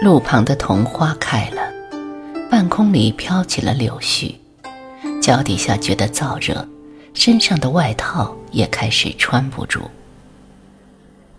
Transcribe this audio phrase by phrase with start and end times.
[0.00, 1.60] 路旁的桐花开了，
[2.48, 4.32] 半空里飘起了柳絮，
[5.20, 6.66] 脚底下觉得燥热，
[7.14, 9.80] 身上的外套也开始穿不住。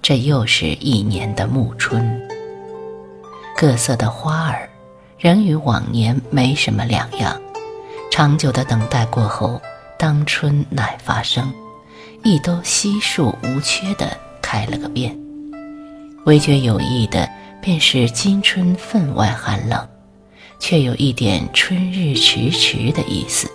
[0.01, 2.21] 这又是一年的暮春，
[3.55, 4.69] 各色的花儿
[5.17, 7.41] 仍与往年没什么两样。
[8.11, 9.61] 长久的等待过后，
[9.97, 11.49] 当春乃发生，
[12.25, 15.17] 亦都悉数无缺的开了个遍。
[16.25, 17.29] 唯觉有意的，
[17.61, 19.87] 便是今春分外寒冷，
[20.59, 23.49] 却有一点春日迟迟的意思。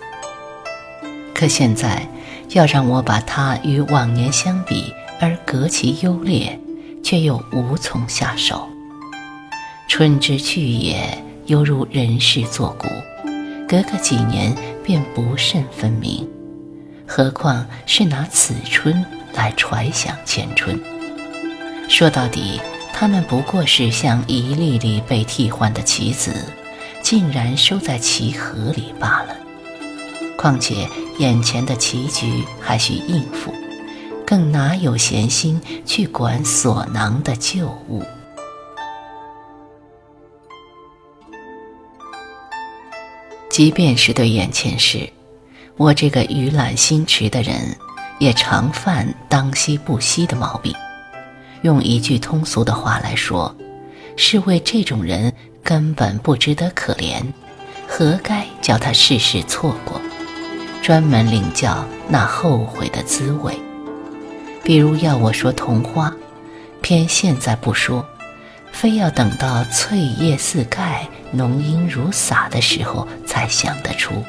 [1.33, 2.07] 可现在
[2.49, 4.93] 要让我把它与往年相比。
[5.17, 6.59] 而隔其优劣，
[7.01, 8.67] 却又无从下手。
[9.87, 12.85] 春之去也，犹如人世作古，
[13.65, 14.53] 隔个几年
[14.83, 16.27] 便不甚分明。
[17.07, 20.77] 何况是拿此春来揣想前春？
[21.87, 22.59] 说到底，
[22.97, 26.33] 他们不过是像一粒粒被替换的棋子，
[27.03, 29.35] 竟然收在棋盒里罢了。
[30.37, 30.87] 况且
[31.19, 33.53] 眼前的棋局还需应付。
[34.25, 38.01] 更哪有闲心去管所囊的旧物？
[43.49, 45.07] 即便是对眼前事，
[45.75, 47.75] 我这个鱼懒心迟的人，
[48.19, 50.73] 也常犯当惜不惜的毛病。
[51.65, 53.53] 用一句通俗的话来说，
[54.15, 57.23] 是为这种人根本不值得可怜，
[57.87, 59.99] 何该叫他事事错过，
[60.83, 63.57] 专门领教那后悔的滋味？
[64.63, 66.15] 比如要我说童花，
[66.83, 68.05] 偏现在不说，
[68.71, 74.23] 非要等到翠叶似盖、浓荫如洒的时候才想得出。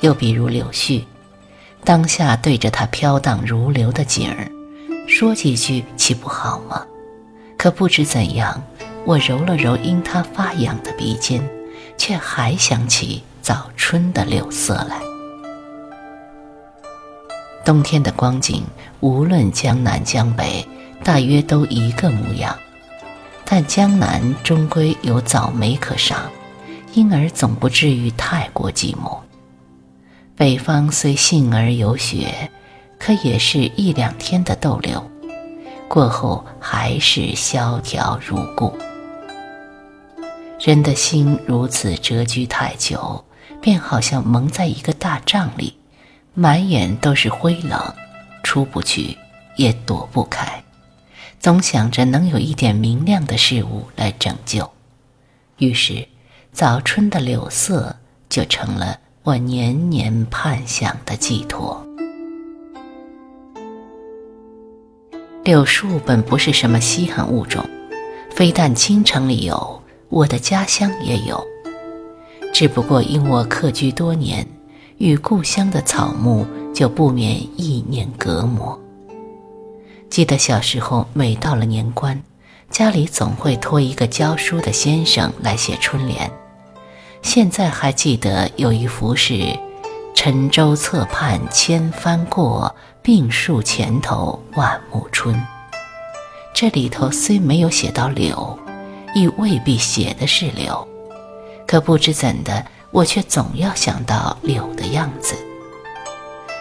[0.00, 1.04] 又比如柳絮，
[1.84, 4.50] 当下对着它飘荡如流的景儿，
[5.10, 6.86] 说几句岂不好吗？
[7.58, 8.62] 可不知怎样，
[9.04, 11.42] 我揉了揉因它发痒的鼻尖，
[11.98, 15.02] 却还想起早春的柳色来。
[17.64, 18.62] 冬天的光景，
[19.00, 20.66] 无论江南江北，
[21.02, 22.56] 大约都一个模样。
[23.44, 26.30] 但江南终归有早梅可赏，
[26.94, 29.18] 因而总不至于太过寂寞。
[30.36, 32.48] 北方虽幸而有雪，
[33.00, 35.02] 可也是一两天的逗留，
[35.88, 38.76] 过后还是萧条如故。
[40.60, 43.24] 人的心如此蛰居太久，
[43.58, 45.74] 便好像蒙在一个大帐里。
[46.34, 47.94] 满眼都是灰冷，
[48.42, 49.16] 出不去，
[49.56, 50.62] 也躲不开，
[51.40, 54.70] 总想着能有一点明亮的事物来拯救。
[55.56, 56.06] 于是，
[56.52, 57.96] 早春的柳色
[58.28, 61.84] 就成了我年年盼想的寄托。
[65.50, 67.68] 柳树本不是什么稀罕物种，
[68.30, 71.44] 非但京城里有，我的家乡也有，
[72.52, 74.46] 只不过因我客居多年。
[74.98, 78.78] 与故乡的草木就不免意念隔膜。
[80.08, 82.22] 记得小时候，每到了年关，
[82.70, 86.30] 家里总会托一个教书的先生来写春联。
[87.22, 89.58] 现在还记得有一幅是
[90.22, 95.34] “沉舟侧畔千帆过，病树前头万木春”。
[96.52, 98.58] 这里头虽没有写到柳，
[99.14, 100.86] 亦未必写的是柳，
[101.66, 102.62] 可不知怎的。
[102.90, 105.34] 我却总要想到柳的样子。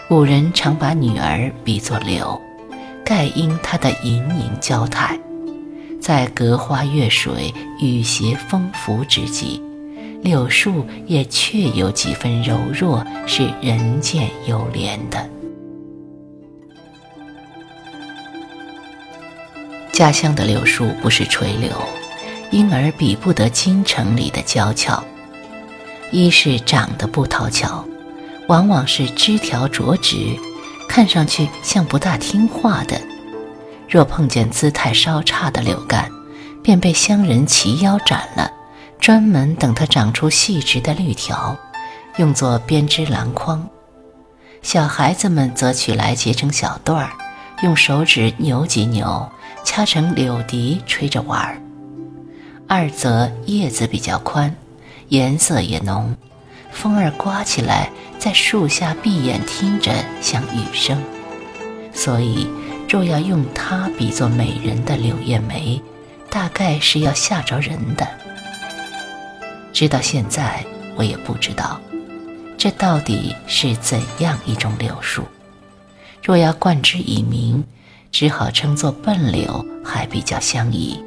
[0.07, 2.39] 古人常把女儿比作柳，
[3.03, 5.19] 盖因她的盈盈娇态，
[5.99, 9.61] 在隔花月水、雨斜风拂之际，
[10.21, 15.29] 柳树也确有几分柔弱，是人见犹怜的。
[19.93, 21.71] 家乡的柳树不是垂柳，
[22.51, 25.03] 因而比不得京城里的娇俏。
[26.11, 27.85] 一是长得不讨巧，
[28.47, 30.15] 往往是枝条拙直，
[30.87, 32.99] 看上去像不大听话的。
[33.87, 36.09] 若碰见姿态稍差的柳干，
[36.61, 38.51] 便被乡人齐腰斩了，
[38.99, 41.57] 专门等它长出细直的绿条，
[42.17, 43.67] 用作编织篮筐。
[44.61, 47.11] 小孩子们则取来结成小段儿，
[47.63, 49.31] 用手指扭几扭，
[49.63, 51.61] 掐成柳笛吹着玩儿。
[52.67, 54.53] 二则叶子比较宽。
[55.07, 56.15] 颜色也浓，
[56.71, 59.91] 风儿刮起来，在树下闭眼听着
[60.21, 61.01] 像雨声。
[61.91, 62.47] 所以，
[62.87, 65.81] 若要用它比作美人的柳叶眉，
[66.29, 68.07] 大概是要吓着人的。
[69.71, 71.79] 直到现在，我也不知道，
[72.57, 75.23] 这到底是怎样一种柳树。
[76.23, 77.63] 若要冠之以名，
[78.11, 81.03] 只好称作笨柳，还比较相宜。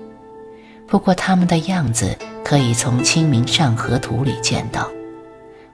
[0.87, 4.89] 不过它们的样子可以从《清明上河图》里见到。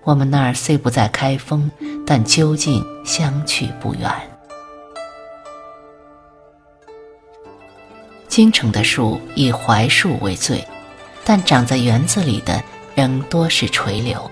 [0.05, 1.71] 我们那儿虽不在开封，
[2.07, 4.11] 但究竟相去不远。
[8.27, 10.67] 京城的树以槐树为最，
[11.25, 12.63] 但长在园子里的
[12.99, 14.29] 仍多是垂柳。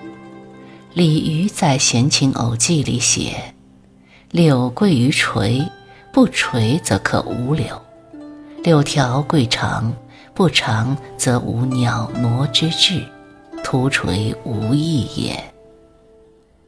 [0.93, 3.53] 李渔在《闲情偶记》里写
[4.29, 5.65] ：“柳贵于垂，
[6.11, 7.81] 不垂则可无柳；
[8.65, 9.93] 柳条贵长，
[10.33, 13.01] 不长则无鸟挪之志，
[13.63, 15.41] 徒垂无益也。”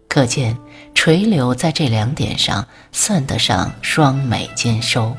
[0.08, 0.58] 可见
[0.96, 5.14] 垂柳在这两点上算得上双美兼收。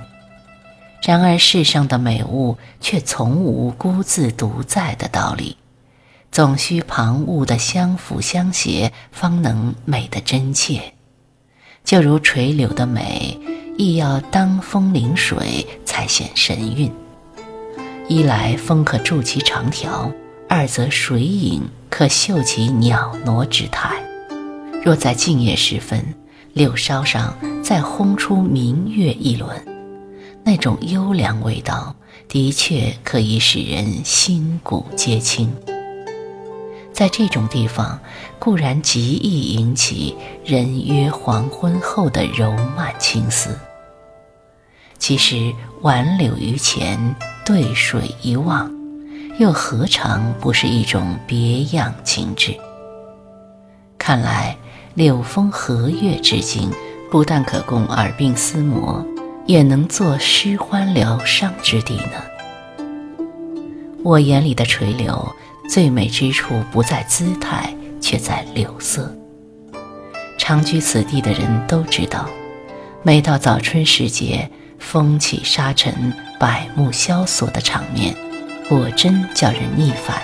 [1.03, 5.59] 然而世上的美物却从无孤自独在的道理，
[6.32, 10.94] 总需旁物的相辅相携，方能美得真切。
[11.85, 13.37] 就如垂柳的美，
[13.77, 16.93] 亦要当风临水才显神韵。
[18.09, 20.12] 一来风可助其长条，
[20.49, 24.00] 二则水影可秀其袅娜之态。
[24.85, 26.15] 若在静夜时分，
[26.53, 29.67] 柳梢上再烘出明月一轮。
[30.44, 31.94] 那种优良味道，
[32.29, 35.53] 的确可以使人心骨皆清。
[37.00, 37.99] 在这种地方，
[38.38, 40.14] 固然极易引起
[40.44, 43.58] “人约黄昏后”的柔曼情思。
[44.99, 45.50] 其实
[45.81, 48.70] 挽柳于前，对水一望，
[49.38, 52.55] 又何尝不是一种别样情致？
[53.97, 54.55] 看来
[54.93, 56.70] 柳风和月之景，
[57.11, 59.02] 不但可供耳鬓厮磨。
[59.47, 62.23] 也能做诗欢疗伤之地呢。
[64.05, 65.35] 我眼里的垂柳，
[65.70, 69.17] 最美之处不在姿态，却在柳色。
[70.37, 72.28] 常居此地的人都知道，
[73.05, 74.50] 每到早春时节，
[74.81, 78.12] 风起沙尘、百木萧索的场面，
[78.69, 80.20] 果真叫人腻烦。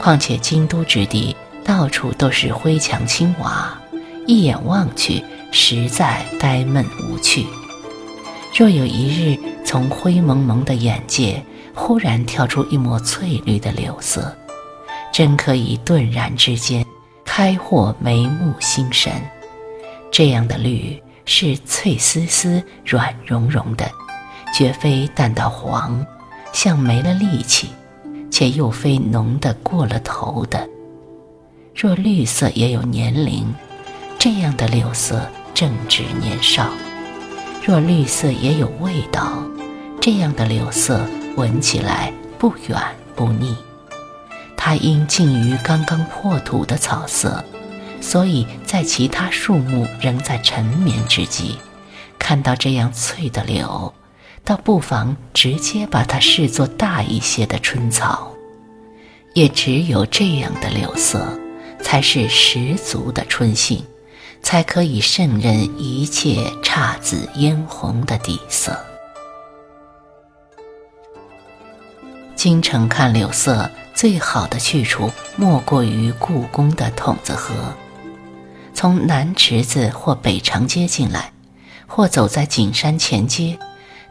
[0.00, 3.80] 况且京都之地，到处都是灰墙青瓦，
[4.26, 5.22] 一眼望去，
[5.52, 7.46] 实在呆闷无趣。
[8.52, 11.40] 若有一日从灰蒙蒙的眼界
[11.72, 14.36] 忽然跳出一抹翠绿的柳色，
[15.12, 16.84] 真可以顿然之间
[17.24, 19.12] 开豁眉目心神。
[20.10, 23.90] 这样的绿是翠丝丝、软融融的，
[24.52, 26.04] 绝非淡到黄，
[26.52, 27.68] 像没了力气，
[28.30, 30.68] 且又非浓得过了头的。
[31.74, 33.46] 若绿色也有年龄，
[34.18, 36.68] 这样的柳色正值年少。
[37.64, 39.44] 若绿色也有味道，
[40.00, 41.06] 这样的柳色
[41.36, 42.78] 闻起来不远
[43.14, 43.56] 不腻。
[44.70, 47.44] 它因近于刚刚破土的草色，
[48.00, 51.56] 所以在其他树木仍在沉眠之际，
[52.20, 53.92] 看到这样翠的柳，
[54.44, 58.32] 倒不妨直接把它视作大一些的春草。
[59.34, 61.26] 也只有这样的柳色，
[61.82, 63.84] 才是十足的春性。
[64.40, 68.78] 才可以胜任一切姹紫嫣红的底色。
[72.36, 73.68] 京城看柳色
[74.00, 77.54] 最好的去处，莫过于故宫的筒子河。
[78.72, 81.30] 从南池子或北长街进来，
[81.86, 83.58] 或走在景山前街，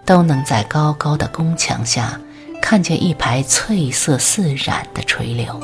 [0.05, 2.21] 都能在高高的宫墙下
[2.61, 5.59] 看见一排翠色似染的垂柳。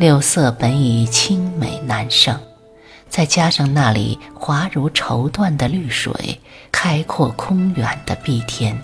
[0.00, 2.36] 柳色本已清美难胜。
[3.08, 6.40] 再加上那里滑如绸缎的绿水，
[6.72, 8.76] 开阔空远的碧天，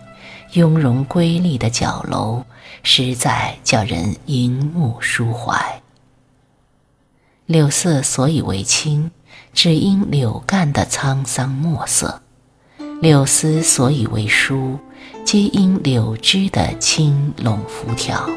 [0.52, 2.44] 雍容瑰丽的角楼，
[2.82, 5.80] 实在叫人银目舒怀。
[7.46, 9.10] 柳色所以为青，
[9.54, 12.20] 只因柳干的沧桑墨色；
[13.00, 14.78] 柳丝所以为疏，
[15.24, 18.28] 皆因柳枝的轻拢浮挑。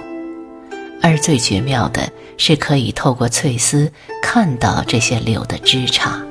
[1.02, 3.92] 而最绝妙的是，可以透过翠丝
[4.24, 6.24] 看到这些柳的枝杈，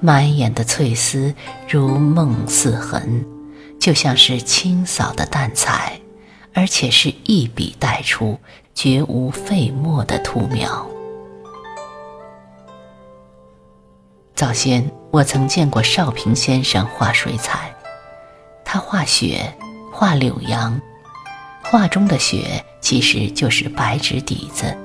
[0.00, 1.34] 满眼的翠丝
[1.68, 3.24] 如梦似痕，
[3.78, 6.00] 就像是清扫的淡彩，
[6.52, 8.38] 而且是一笔带出，
[8.74, 10.86] 绝无废墨的图描。
[14.34, 17.74] 早先我曾见过少平先生画水彩，
[18.64, 19.52] 他画雪，
[19.92, 20.80] 画柳杨。
[21.62, 24.76] 画中的雪其实就是白纸底子，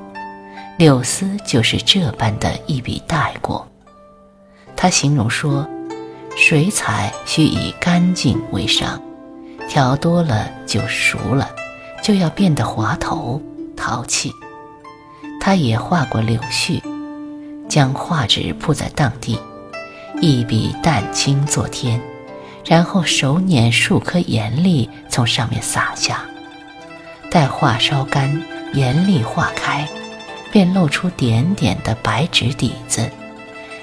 [0.77, 3.67] 柳丝就是这般的一笔带过。
[4.75, 5.67] 他形容说，
[6.35, 9.01] 水彩需以干净为上，
[9.67, 11.49] 调多了就熟了，
[12.01, 13.41] 就要变得滑头
[13.75, 14.31] 淘气。
[15.39, 16.81] 他也画过柳絮，
[17.67, 19.39] 将画纸铺在当地，
[20.21, 21.99] 一笔淡青作天，
[22.65, 26.23] 然后手捻数颗盐粒从上面撒下。
[27.29, 29.87] 待画烧干，盐粒化开，
[30.51, 33.09] 便露出点点的白纸底子，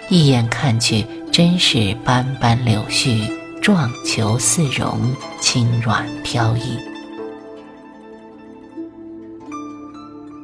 [0.09, 3.31] 一眼看去，真是斑斑柳絮，
[3.61, 6.79] 状球似绒，轻软飘逸。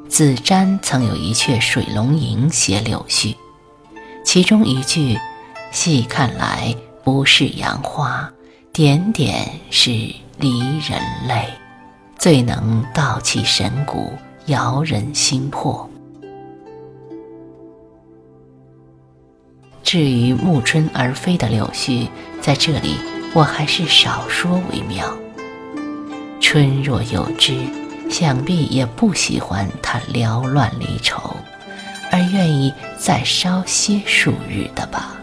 [0.08, 3.34] 子瞻曾有一阙《水龙吟》写柳絮，
[4.24, 5.18] 其中一句
[5.72, 6.72] “细看来
[7.02, 8.32] 不是杨花，
[8.72, 9.90] 点点是
[10.38, 11.48] 离人泪”，
[12.16, 14.12] 最能道其神骨，
[14.46, 15.90] 摇人心魄。
[19.94, 22.08] 至于暮春而飞的柳絮，
[22.40, 22.96] 在这里
[23.32, 25.16] 我还是少说为妙。
[26.40, 27.54] 春若有知。
[28.10, 31.36] 想必也不喜欢他缭乱离愁，
[32.10, 35.14] 而愿意再稍歇数日的吧。